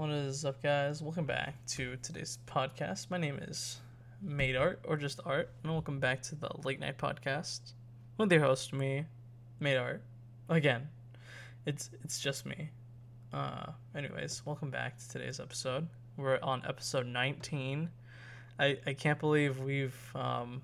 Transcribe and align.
What 0.00 0.08
is 0.08 0.46
up, 0.46 0.62
guys? 0.62 1.02
Welcome 1.02 1.26
back 1.26 1.56
to 1.72 1.96
today's 1.96 2.38
podcast. 2.46 3.10
My 3.10 3.18
name 3.18 3.36
is 3.36 3.80
Maid 4.22 4.56
Art, 4.56 4.80
or 4.88 4.96
just 4.96 5.20
Art, 5.26 5.50
and 5.62 5.70
welcome 5.70 6.00
back 6.00 6.22
to 6.22 6.34
the 6.34 6.48
Late 6.64 6.80
Night 6.80 6.96
Podcast 6.96 7.74
with 8.16 8.32
your 8.32 8.40
host, 8.40 8.72
me, 8.72 9.04
Maid 9.58 9.76
Art. 9.76 10.02
Again, 10.48 10.88
it's 11.66 11.90
it's 12.02 12.18
just 12.18 12.46
me. 12.46 12.70
Uh, 13.30 13.72
anyways, 13.94 14.40
welcome 14.46 14.70
back 14.70 14.96
to 14.96 15.06
today's 15.10 15.38
episode. 15.38 15.86
We're 16.16 16.40
on 16.42 16.62
episode 16.66 17.06
19. 17.06 17.90
I 18.58 18.78
I 18.86 18.94
can't 18.94 19.20
believe 19.20 19.60
we've 19.60 20.00
um 20.14 20.62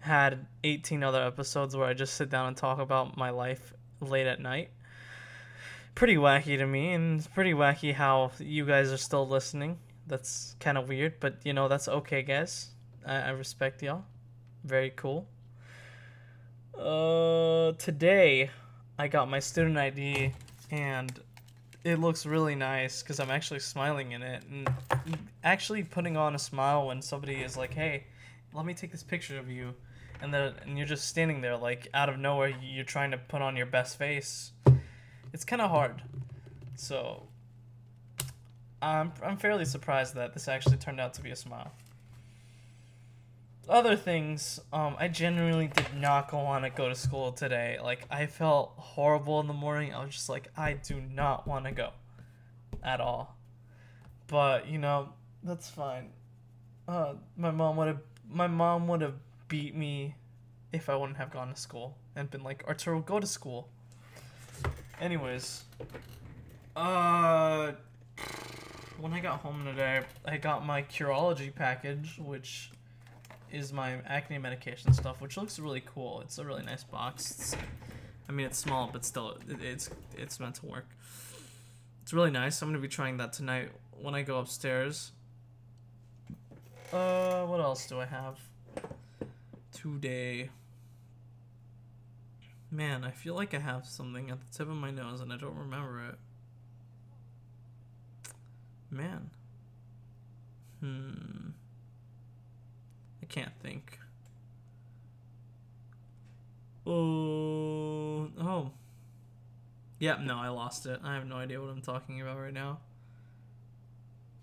had 0.00 0.46
18 0.62 1.02
other 1.02 1.22
episodes 1.22 1.74
where 1.74 1.86
I 1.86 1.94
just 1.94 2.16
sit 2.16 2.28
down 2.28 2.48
and 2.48 2.56
talk 2.56 2.80
about 2.80 3.16
my 3.16 3.30
life 3.30 3.72
late 4.02 4.26
at 4.26 4.40
night 4.40 4.72
pretty 5.94 6.16
wacky 6.16 6.56
to 6.56 6.66
me, 6.66 6.92
and 6.92 7.18
it's 7.18 7.28
pretty 7.28 7.52
wacky 7.52 7.94
how 7.94 8.32
you 8.38 8.64
guys 8.64 8.92
are 8.92 8.96
still 8.96 9.26
listening. 9.26 9.78
That's 10.06 10.56
kind 10.60 10.78
of 10.78 10.88
weird, 10.88 11.20
but 11.20 11.36
you 11.44 11.52
know 11.52 11.68
that's 11.68 11.88
okay, 11.88 12.22
guys. 12.22 12.70
I, 13.06 13.16
I 13.16 13.30
respect 13.30 13.82
y'all. 13.82 14.04
Very 14.64 14.90
cool. 14.90 15.26
Uh, 16.78 17.72
today 17.78 18.50
I 18.98 19.08
got 19.08 19.28
my 19.28 19.38
student 19.38 19.78
ID, 19.78 20.32
and 20.70 21.12
it 21.84 21.98
looks 21.98 22.26
really 22.26 22.54
nice 22.54 23.02
because 23.02 23.20
I'm 23.20 23.30
actually 23.30 23.60
smiling 23.60 24.12
in 24.12 24.22
it, 24.22 24.44
and 24.50 24.68
actually 25.44 25.82
putting 25.82 26.16
on 26.16 26.34
a 26.34 26.38
smile 26.38 26.86
when 26.86 27.02
somebody 27.02 27.36
is 27.36 27.56
like, 27.56 27.74
"Hey, 27.74 28.04
let 28.52 28.64
me 28.64 28.74
take 28.74 28.92
this 28.92 29.02
picture 29.02 29.38
of 29.38 29.50
you," 29.50 29.74
and 30.22 30.32
then 30.32 30.54
and 30.62 30.78
you're 30.78 30.86
just 30.86 31.06
standing 31.08 31.40
there 31.40 31.56
like 31.56 31.88
out 31.94 32.08
of 32.08 32.18
nowhere, 32.18 32.52
you're 32.62 32.84
trying 32.84 33.10
to 33.10 33.18
put 33.18 33.42
on 33.42 33.56
your 33.56 33.66
best 33.66 33.98
face 33.98 34.52
it's 35.32 35.44
kind 35.44 35.62
of 35.62 35.70
hard. 35.70 36.02
So 36.76 37.26
I'm 38.82 39.12
I'm 39.22 39.36
fairly 39.36 39.64
surprised 39.64 40.14
that 40.14 40.32
this 40.32 40.48
actually 40.48 40.78
turned 40.78 41.00
out 41.00 41.14
to 41.14 41.22
be 41.22 41.30
a 41.30 41.36
smile. 41.36 41.72
Other 43.68 43.94
things, 43.94 44.58
um, 44.72 44.96
I 44.98 45.06
genuinely 45.06 45.68
did 45.68 45.94
not 45.96 46.28
go 46.30 46.38
want 46.42 46.64
to 46.64 46.70
go 46.70 46.88
to 46.88 46.94
school 46.94 47.30
today. 47.30 47.78
Like 47.80 48.04
I 48.10 48.26
felt 48.26 48.72
horrible 48.76 49.38
in 49.40 49.46
the 49.46 49.52
morning. 49.52 49.94
I 49.94 50.04
was 50.04 50.14
just 50.14 50.28
like, 50.28 50.48
I 50.56 50.72
do 50.72 51.00
not 51.00 51.46
want 51.46 51.66
to 51.66 51.70
go, 51.70 51.90
at 52.82 53.00
all. 53.00 53.36
But 54.26 54.66
you 54.68 54.78
know, 54.78 55.10
that's 55.44 55.70
fine. 55.70 56.10
Uh, 56.88 57.14
my 57.36 57.50
mom 57.50 57.76
would 57.76 57.88
have 57.88 58.00
my 58.28 58.46
mom 58.46 58.88
would 58.88 59.02
have 59.02 59.14
beat 59.48 59.76
me 59.76 60.14
if 60.72 60.88
I 60.88 60.96
wouldn't 60.96 61.18
have 61.18 61.30
gone 61.30 61.52
to 61.52 61.60
school 61.60 61.96
and 62.16 62.30
been 62.30 62.42
like, 62.42 62.64
Arturo, 62.66 63.00
go 63.00 63.20
to 63.20 63.26
school. 63.26 63.68
Anyways, 65.00 65.64
uh, 66.76 67.72
when 68.98 69.14
I 69.14 69.20
got 69.20 69.40
home 69.40 69.64
today, 69.64 70.02
I 70.26 70.36
got 70.36 70.66
my 70.66 70.82
Curology 70.82 71.54
package, 71.54 72.20
which 72.22 72.70
is 73.50 73.72
my 73.72 73.94
acne 74.06 74.36
medication 74.36 74.92
stuff, 74.92 75.22
which 75.22 75.38
looks 75.38 75.58
really 75.58 75.82
cool. 75.86 76.20
It's 76.20 76.36
a 76.36 76.44
really 76.44 76.62
nice 76.62 76.84
box. 76.84 77.30
It's, 77.30 77.56
I 78.28 78.32
mean, 78.32 78.44
it's 78.44 78.58
small, 78.58 78.90
but 78.92 79.06
still, 79.06 79.38
it, 79.48 79.62
it's 79.62 79.88
it's 80.18 80.38
meant 80.38 80.56
to 80.56 80.66
work. 80.66 80.86
It's 82.02 82.12
really 82.12 82.30
nice. 82.30 82.60
I'm 82.60 82.68
gonna 82.68 82.78
be 82.78 82.86
trying 82.88 83.16
that 83.16 83.32
tonight 83.32 83.70
when 84.02 84.14
I 84.14 84.20
go 84.20 84.38
upstairs. 84.38 85.12
Uh, 86.92 87.46
what 87.46 87.60
else 87.60 87.86
do 87.86 88.00
I 88.00 88.04
have 88.04 88.38
today? 89.72 90.50
Man, 92.70 93.02
I 93.04 93.10
feel 93.10 93.34
like 93.34 93.52
I 93.52 93.58
have 93.58 93.86
something 93.86 94.30
at 94.30 94.38
the 94.40 94.56
tip 94.56 94.68
of 94.68 94.76
my 94.76 94.90
nose 94.90 95.20
and 95.20 95.32
I 95.32 95.36
don't 95.36 95.56
remember 95.56 96.08
it. 96.08 96.14
Man. 98.90 99.30
Hmm. 100.80 101.50
I 103.22 103.26
can't 103.26 103.52
think. 103.60 103.98
Oh. 106.86 108.28
Oh. 108.40 108.70
Yeah, 109.98 110.18
no, 110.22 110.38
I 110.38 110.48
lost 110.48 110.86
it. 110.86 111.00
I 111.04 111.14
have 111.14 111.26
no 111.26 111.36
idea 111.36 111.60
what 111.60 111.70
I'm 111.70 111.82
talking 111.82 112.20
about 112.20 112.38
right 112.38 112.54
now. 112.54 112.78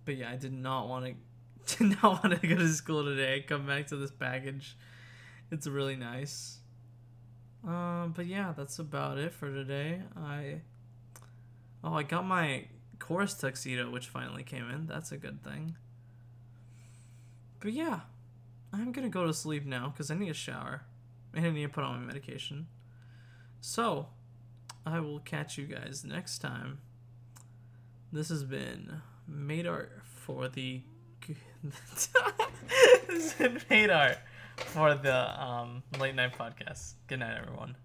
But 0.06 0.18
yeah, 0.18 0.30
I 0.31 0.35
did 0.35 0.53
not 0.53 0.88
want 0.88 1.06
to 1.06 1.78
did 1.78 2.01
not 2.01 2.24
want 2.24 2.41
to 2.41 2.47
go 2.47 2.56
to 2.56 2.69
school 2.69 3.03
today. 3.03 3.44
Come 3.47 3.66
back 3.66 3.88
to 3.88 3.96
this 3.96 4.12
package. 4.12 4.78
It's 5.51 5.66
really 5.66 5.96
nice. 5.96 6.59
Um, 7.67 8.13
but 8.16 8.25
yeah, 8.28 8.53
that's 8.55 8.79
about 8.79 9.17
it 9.17 9.33
for 9.33 9.51
today. 9.51 10.01
I 10.16 10.61
oh, 11.83 11.95
I 11.95 12.03
got 12.03 12.25
my 12.25 12.66
chorus 12.97 13.33
tuxedo, 13.33 13.91
which 13.91 14.07
finally 14.07 14.44
came 14.44 14.69
in. 14.69 14.88
That's 14.88 15.11
a 15.11 15.17
good 15.17 15.44
thing. 15.44 15.75
But 17.59 17.73
yeah, 17.73 18.01
I'm 18.72 18.94
gonna 18.94 19.09
go 19.09 19.27
to 19.27 19.33
sleep 19.33 19.66
now 19.66 19.89
because 19.89 20.09
I 20.09 20.16
need 20.16 20.29
a 20.29 20.33
shower 20.33 20.83
and 21.33 21.45
I 21.45 21.50
need 21.50 21.63
to 21.63 21.69
put 21.69 21.83
on 21.83 22.00
my 22.00 22.07
medication. 22.07 22.67
So, 23.59 24.07
I 24.85 25.01
will 25.01 25.19
catch 25.19 25.57
you 25.57 25.66
guys 25.66 26.06
next 26.06 26.39
time. 26.39 26.79
This 28.13 28.29
has 28.29 28.45
been 28.45 29.01
Maid 29.27 29.67
Art 29.67 29.91
for 30.06 30.47
the. 30.47 30.83
this 33.09 33.33
been 33.33 33.59
Maid 33.69 33.89
Art 33.89 34.19
for 34.66 34.95
the 34.95 35.44
um, 35.44 35.84
late 36.00 36.16
night 36.16 36.38
podcast. 36.38 36.94
Good 37.07 37.19
night, 37.19 37.38
everyone. 37.41 37.75